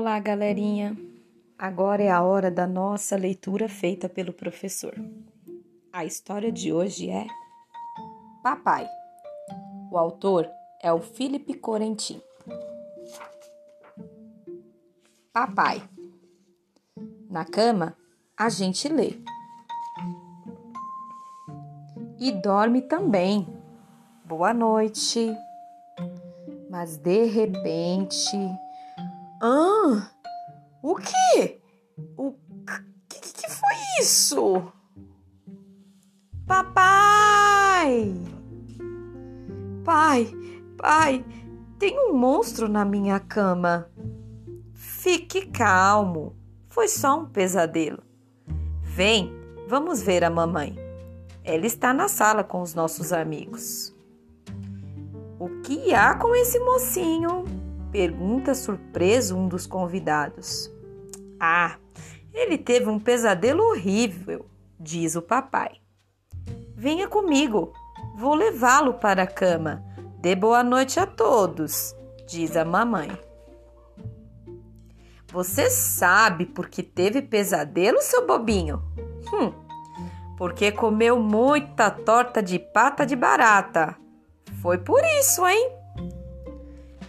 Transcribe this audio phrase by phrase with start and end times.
[0.00, 0.96] Olá, galerinha!
[1.58, 4.94] Agora é a hora da nossa leitura feita pelo professor.
[5.92, 7.26] A história de hoje é
[8.40, 8.86] Papai.
[9.90, 10.48] O autor
[10.80, 12.22] é o Felipe Corentin.
[15.32, 15.82] Papai.
[17.28, 17.96] Na cama,
[18.36, 19.20] a gente lê.
[22.20, 23.48] E dorme também.
[24.24, 25.36] Boa noite.
[26.70, 28.38] Mas de repente.
[29.40, 30.10] Ah!
[30.82, 31.60] O quê?
[32.16, 32.32] O
[33.08, 34.72] que, que foi isso?
[36.46, 38.14] Papai!
[39.84, 40.28] Pai,
[40.76, 41.24] pai,
[41.78, 43.88] tem um monstro na minha cama.
[44.74, 46.36] Fique calmo,
[46.68, 48.02] foi só um pesadelo.
[48.82, 49.32] Vem,
[49.68, 50.76] vamos ver a mamãe.
[51.44, 53.94] Ela está na sala com os nossos amigos.
[55.38, 57.44] O que há com esse mocinho?
[57.90, 60.70] Pergunta surpreso um dos convidados.
[61.40, 61.76] Ah,
[62.34, 64.46] ele teve um pesadelo horrível,
[64.78, 65.80] diz o papai.
[66.76, 67.72] Venha comigo,
[68.16, 69.82] vou levá-lo para a cama.
[70.20, 73.10] Dê boa noite a todos, diz a mamãe.
[75.32, 78.82] Você sabe por que teve pesadelo, seu bobinho?
[79.32, 79.52] Hum,
[80.36, 83.96] porque comeu muita torta de pata de barata.
[84.62, 85.77] Foi por isso, hein?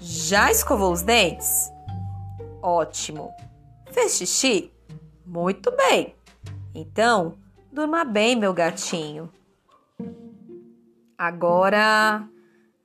[0.02, 1.72] Já escovou os dentes?
[2.62, 3.34] Ótimo.
[3.92, 4.72] Fez xixi?
[5.26, 6.16] Muito bem.
[6.74, 7.38] Então,
[7.72, 9.30] durma bem, meu gatinho.
[11.18, 12.28] Agora,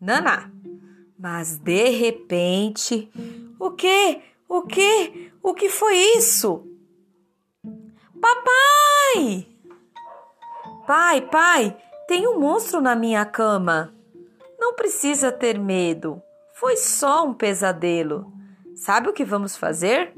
[0.01, 0.51] Naná.
[1.19, 3.11] Mas de repente,
[3.59, 4.21] o que?
[4.49, 5.33] O que?
[5.43, 6.67] O que foi isso?
[8.21, 9.47] Papai!
[10.87, 13.95] Pai, pai, tem um monstro na minha cama.
[14.59, 16.21] Não precisa ter medo.
[16.55, 18.33] Foi só um pesadelo.
[18.77, 20.15] Sabe o que vamos fazer?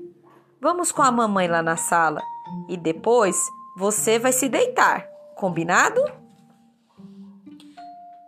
[0.60, 2.20] Vamos com a mamãe lá na sala
[2.69, 3.36] e depois
[3.76, 5.06] você vai se deitar.
[5.34, 6.00] Combinado?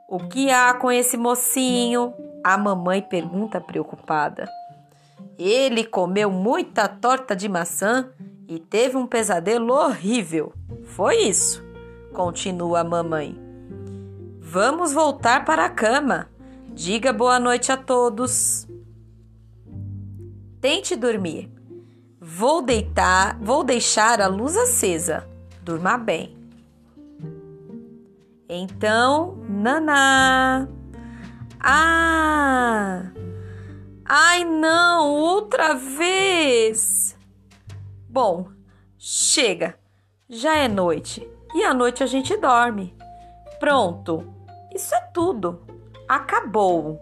[0.08, 2.14] O que há com esse mocinho?
[2.42, 4.48] A mamãe pergunta preocupada.
[5.38, 8.10] Ele comeu muita torta de maçã
[8.48, 10.54] e teve um pesadelo horrível.
[10.84, 11.62] Foi isso,
[12.14, 13.38] continua a mamãe.
[14.40, 16.37] Vamos voltar para a cama.
[16.78, 18.64] Diga boa noite a todos.
[20.60, 21.52] Tente dormir.
[22.20, 25.28] Vou deitar, vou deixar a luz acesa.
[25.60, 26.38] Durma bem.
[28.48, 30.68] Então, Naná.
[31.58, 33.10] Ah!
[34.04, 37.16] Ai, não, outra vez.
[38.08, 38.50] Bom,
[38.96, 39.76] chega.
[40.28, 42.96] Já é noite e à noite a gente dorme.
[43.58, 44.32] Pronto.
[44.72, 45.76] Isso é tudo
[46.08, 46.98] acabou.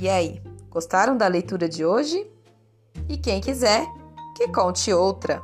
[0.00, 2.28] E aí, gostaram da leitura de hoje?
[3.08, 3.86] E quem quiser,
[4.36, 5.40] que conte outra.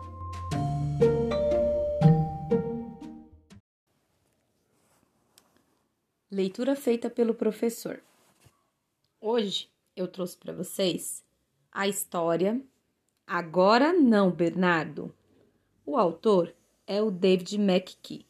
[6.30, 8.00] Leitura feita pelo professor.
[9.20, 11.22] Hoje eu trouxe para vocês
[11.70, 12.60] a história
[13.26, 15.14] Agora Não, Bernardo.
[15.86, 16.54] O autor
[16.86, 18.29] é o David McKee.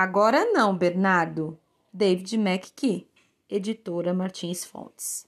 [0.00, 1.58] Agora não, Bernardo.
[1.92, 3.10] David McKee,
[3.50, 5.26] editora Martins Fontes.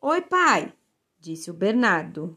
[0.00, 0.72] Oi, pai,
[1.20, 2.34] disse o Bernardo.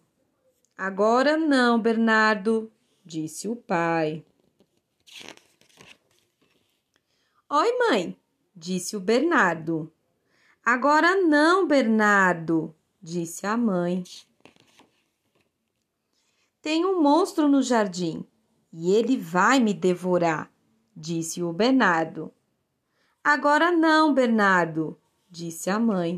[0.77, 2.69] Agora não, Bernardo,
[3.05, 4.25] disse o pai.
[7.49, 8.19] Oi, mãe,
[8.53, 9.89] disse o Bernardo.
[10.65, 14.03] Agora não, Bernardo, disse a mãe.
[16.61, 18.27] Tem um monstro no jardim
[18.73, 20.51] e ele vai me devorar,
[20.99, 22.31] disse o Bernardo.
[23.23, 24.99] Agora não, Bernardo,
[25.29, 26.17] disse a mãe.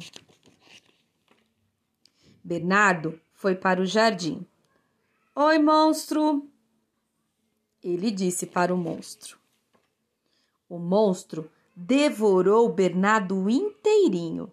[2.44, 4.46] Bernardo foi para o jardim.
[5.36, 6.50] Oi, monstro!
[7.84, 9.38] Ele disse para o monstro.
[10.68, 14.52] O monstro devorou Bernardo inteirinho,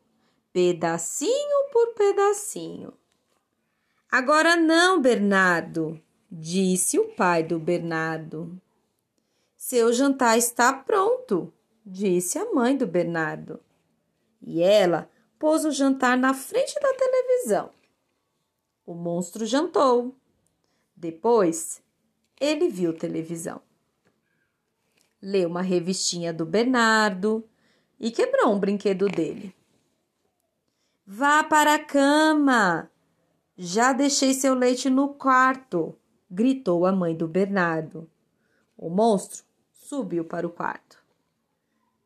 [0.53, 2.93] pedacinho por pedacinho.
[4.11, 6.00] Agora não, Bernardo,
[6.31, 8.61] disse o pai do Bernardo.
[9.69, 11.53] Seu jantar está pronto,
[11.85, 13.61] disse a mãe do Bernardo.
[14.41, 17.69] E ela pôs o jantar na frente da televisão.
[18.87, 20.17] O monstro jantou.
[20.97, 21.82] Depois,
[22.41, 23.61] ele viu televisão.
[25.20, 27.47] Leu uma revistinha do Bernardo
[28.00, 29.55] e quebrou um brinquedo dele.
[31.06, 32.91] Vá para a cama!
[33.55, 35.94] Já deixei seu leite no quarto,
[36.31, 38.09] gritou a mãe do Bernardo.
[38.75, 39.48] O monstro
[39.88, 41.02] subiu para o quarto.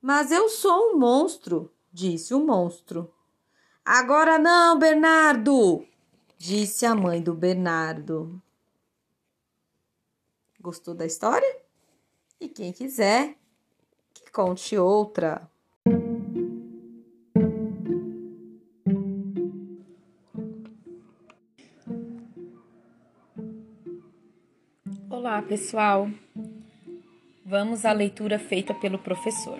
[0.00, 3.12] Mas eu sou um monstro, disse o monstro.
[3.84, 5.84] Agora não, Bernardo,
[6.38, 8.40] disse a mãe do Bernardo.
[10.60, 11.60] Gostou da história?
[12.40, 13.36] E quem quiser,
[14.14, 15.50] que conte outra.
[25.10, 26.08] Olá, pessoal.
[27.52, 29.58] Vamos à leitura feita pelo professor.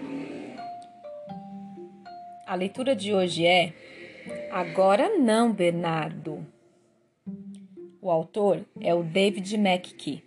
[2.47, 3.75] A leitura de hoje é
[4.51, 6.47] Agora não, Bernardo.
[8.01, 10.25] O autor é o David McKee.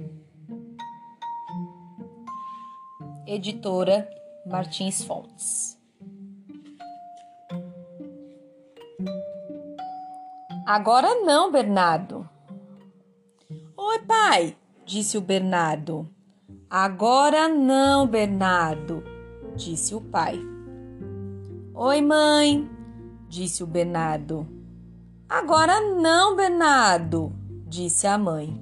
[3.25, 4.07] Editora
[4.45, 5.75] Martins Fontes.
[10.67, 12.29] Agora não, Bernardo.
[13.75, 16.14] Oi, pai, disse o Bernardo.
[16.69, 19.03] Agora não, Bernardo,
[19.55, 20.39] disse o pai.
[21.73, 22.69] Oi, mãe,
[23.29, 24.47] disse o Bernardo.
[25.29, 27.31] Agora não, Bernardo,
[27.67, 28.61] disse a mãe.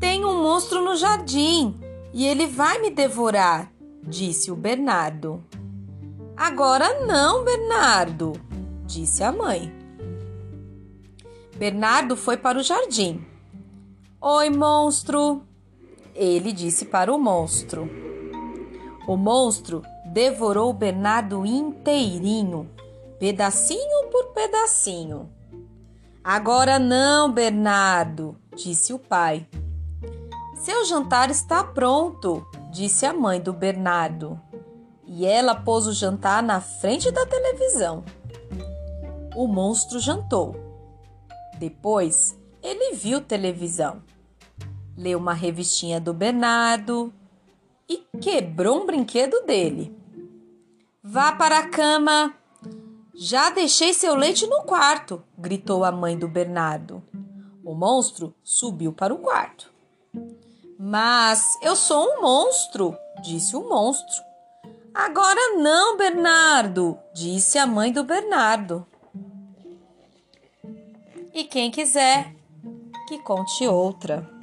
[0.00, 1.74] Tem um monstro no jardim
[2.12, 3.72] e ele vai me devorar,
[4.02, 5.42] disse o Bernardo.
[6.36, 8.32] Agora não, Bernardo,
[8.86, 9.72] disse a mãe.
[11.56, 13.24] Bernardo foi para o jardim.
[14.20, 15.42] Oi, monstro,
[16.18, 17.88] ele disse para o monstro.
[19.06, 22.68] O monstro devorou Bernardo inteirinho,
[23.20, 25.30] pedacinho por pedacinho.
[26.22, 29.46] Agora não, Bernardo, disse o pai.
[30.56, 34.38] Seu jantar está pronto, disse a mãe do Bernardo.
[35.06, 38.04] E ela pôs o jantar na frente da televisão.
[39.36, 40.56] O monstro jantou.
[41.58, 44.02] Depois, ele viu televisão
[44.98, 47.14] leu uma revistinha do Bernardo
[47.88, 49.96] e quebrou um brinquedo dele.
[51.02, 52.34] Vá para a cama.
[53.14, 57.02] Já deixei seu leite no quarto, gritou a mãe do Bernardo.
[57.64, 59.72] O monstro subiu para o quarto.
[60.78, 64.22] Mas eu sou um monstro, disse o monstro.
[64.92, 68.84] Agora não, Bernardo, disse a mãe do Bernardo.
[71.32, 72.34] E quem quiser
[73.06, 74.37] que conte outra.